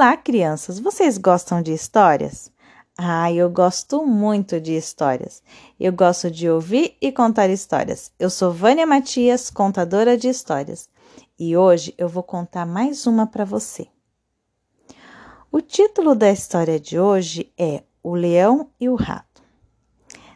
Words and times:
Olá, 0.00 0.16
crianças! 0.16 0.78
Vocês 0.78 1.18
gostam 1.18 1.60
de 1.60 1.72
histórias? 1.72 2.52
Ah, 2.96 3.32
eu 3.32 3.50
gosto 3.50 4.06
muito 4.06 4.60
de 4.60 4.76
histórias. 4.76 5.42
Eu 5.78 5.92
gosto 5.92 6.30
de 6.30 6.48
ouvir 6.48 6.96
e 7.00 7.10
contar 7.10 7.50
histórias. 7.50 8.12
Eu 8.16 8.30
sou 8.30 8.52
Vânia 8.52 8.86
Matias, 8.86 9.50
contadora 9.50 10.16
de 10.16 10.28
histórias, 10.28 10.88
e 11.36 11.56
hoje 11.56 11.96
eu 11.98 12.08
vou 12.08 12.22
contar 12.22 12.64
mais 12.64 13.08
uma 13.08 13.26
para 13.26 13.44
você. 13.44 13.88
O 15.50 15.60
título 15.60 16.14
da 16.14 16.30
história 16.30 16.78
de 16.78 16.96
hoje 16.96 17.52
é 17.58 17.82
O 18.00 18.14
Leão 18.14 18.70
e 18.78 18.88
o 18.88 18.94
Rato. 18.94 19.42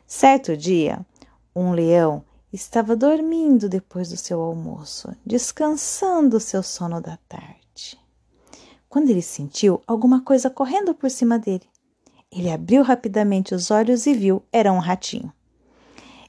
Certo 0.04 0.56
dia, 0.56 1.06
um 1.54 1.70
leão 1.70 2.24
estava 2.52 2.96
dormindo 2.96 3.68
depois 3.68 4.10
do 4.10 4.16
seu 4.16 4.40
almoço, 4.40 5.14
descansando 5.24 6.40
seu 6.40 6.64
sono 6.64 7.00
da 7.00 7.16
tarde 7.28 7.51
quando 8.92 9.08
ele 9.08 9.22
sentiu 9.22 9.82
alguma 9.86 10.20
coisa 10.20 10.50
correndo 10.50 10.92
por 10.92 11.10
cima 11.10 11.38
dele. 11.38 11.64
Ele 12.30 12.50
abriu 12.50 12.82
rapidamente 12.82 13.54
os 13.54 13.70
olhos 13.70 14.06
e 14.06 14.12
viu 14.12 14.42
era 14.52 14.70
um 14.70 14.78
ratinho. 14.78 15.32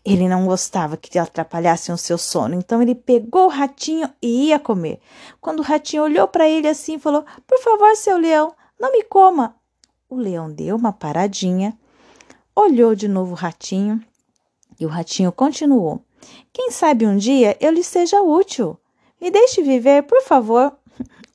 Ele 0.06 0.30
não 0.30 0.46
gostava 0.46 0.96
que 0.96 1.20
atrapalhassem 1.20 1.94
o 1.94 1.98
seu 1.98 2.18
sono, 2.18 2.56
então 2.56 2.82
ele 2.82 2.96
pegou 2.96 3.48
o 3.48 3.50
ratinho 3.50 4.10
e 4.22 4.48
ia 4.48 4.60
comer. 4.60 5.02
Quando 5.42 5.60
o 5.60 5.62
ratinho 5.62 6.04
olhou 6.04 6.26
para 6.26 6.48
ele 6.48 6.70
assim, 6.70 6.98
falou: 6.98 7.26
Por 7.46 7.60
favor, 7.60 7.94
seu 7.98 8.18
leão, 8.18 8.56
não 8.80 8.94
me 8.94 9.04
coma. 9.04 9.58
O 10.10 10.16
leão 10.16 10.50
deu 10.50 10.78
uma 10.78 10.94
paradinha, 10.94 11.78
olhou 12.56 12.96
de 12.96 13.10
novo 13.10 13.34
o 13.34 13.38
ratinho 13.38 14.02
e 14.80 14.86
o 14.86 14.90
ratinho 14.90 15.34
continuou: 15.34 16.02
Quem 16.54 16.72
sabe 16.72 17.06
um 17.06 17.18
dia 17.18 17.58
eu 17.60 17.74
lhe 17.74 17.84
seja 17.84 18.22
útil. 18.22 18.80
Me 19.20 19.30
deixe 19.30 19.62
viver, 19.62 20.04
por 20.04 20.22
favor. 20.22 20.78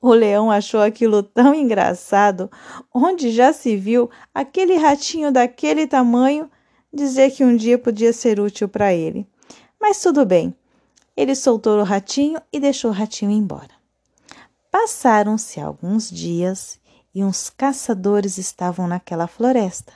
O 0.01 0.13
leão 0.13 0.51
achou 0.51 0.81
aquilo 0.81 1.23
tão 1.23 1.53
engraçado, 1.53 2.49
onde 2.95 3.33
já 3.33 3.53
se 3.53 3.77
viu 3.77 4.09
aquele 4.33 4.77
ratinho 4.77 5.33
daquele 5.33 5.87
tamanho 5.87 6.49
dizer 6.93 7.33
que 7.33 7.45
um 7.45 7.57
dia 7.57 7.77
podia 7.77 8.13
ser 8.13 8.39
útil 8.39 8.69
para 8.69 8.95
ele. 8.95 9.27
Mas 9.81 10.01
tudo 10.01 10.25
bem. 10.25 10.55
Ele 11.17 11.35
soltou 11.35 11.81
o 11.81 11.85
ratinho 11.85 12.41
e 12.53 12.61
deixou 12.61 12.93
o 12.93 12.95
ratinho 12.95 13.33
embora. 13.33 13.71
Passaram-se 14.71 15.61
alguns 15.61 16.09
dias 16.09 16.79
e 17.13 17.25
uns 17.25 17.51
caçadores 17.51 18.39
estavam 18.39 18.87
naquela 18.87 19.27
floresta. 19.27 19.93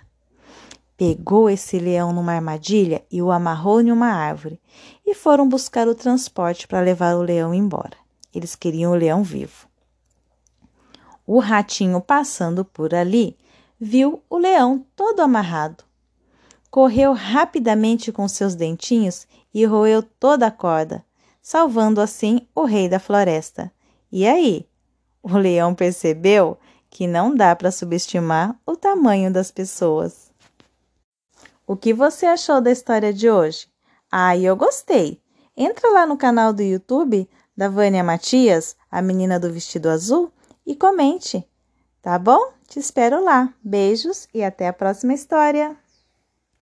Pegou 0.96 1.48
esse 1.48 1.78
leão 1.78 2.12
numa 2.12 2.32
armadilha 2.32 3.04
e 3.10 3.22
o 3.22 3.30
amarrou 3.30 3.80
em 3.80 3.92
uma 3.92 4.08
árvore 4.08 4.60
e 5.06 5.14
foram 5.14 5.48
buscar 5.48 5.86
o 5.86 5.94
transporte 5.94 6.66
para 6.66 6.80
levar 6.80 7.14
o 7.14 7.22
leão 7.22 7.54
embora. 7.54 7.96
Eles 8.34 8.56
queriam 8.56 8.92
o 8.92 8.96
leão 8.96 9.22
vivo. 9.22 9.71
O 11.26 11.38
ratinho, 11.38 12.00
passando 12.00 12.64
por 12.64 12.94
ali, 12.94 13.36
viu 13.80 14.22
o 14.28 14.38
leão 14.38 14.84
todo 14.96 15.20
amarrado. 15.20 15.84
Correu 16.70 17.12
rapidamente 17.12 18.10
com 18.10 18.26
seus 18.26 18.54
dentinhos 18.54 19.26
e 19.52 19.64
roeu 19.64 20.02
toda 20.02 20.46
a 20.46 20.50
corda, 20.50 21.04
salvando 21.40 22.00
assim 22.00 22.46
o 22.54 22.64
rei 22.64 22.88
da 22.88 22.98
floresta. 22.98 23.70
E 24.10 24.26
aí? 24.26 24.66
O 25.22 25.36
leão 25.36 25.74
percebeu 25.74 26.58
que 26.90 27.06
não 27.06 27.34
dá 27.34 27.54
para 27.54 27.70
subestimar 27.70 28.58
o 28.66 28.76
tamanho 28.76 29.32
das 29.32 29.50
pessoas. 29.50 30.30
O 31.66 31.76
que 31.76 31.94
você 31.94 32.26
achou 32.26 32.60
da 32.60 32.70
história 32.70 33.12
de 33.12 33.30
hoje? 33.30 33.66
Ah, 34.10 34.36
eu 34.36 34.54
gostei! 34.54 35.20
Entra 35.56 35.90
lá 35.90 36.06
no 36.06 36.16
canal 36.16 36.52
do 36.52 36.62
YouTube 36.62 37.28
da 37.56 37.68
Vânia 37.68 38.02
Matias, 38.02 38.76
a 38.90 39.00
menina 39.00 39.38
do 39.38 39.52
vestido 39.52 39.88
azul, 39.88 40.32
e 40.66 40.74
comente, 40.76 41.46
tá 42.00 42.18
bom? 42.18 42.52
Te 42.68 42.78
espero 42.78 43.22
lá. 43.22 43.52
Beijos 43.62 44.28
e 44.32 44.42
até 44.42 44.68
a 44.68 44.72
próxima 44.72 45.14
história. 45.14 45.76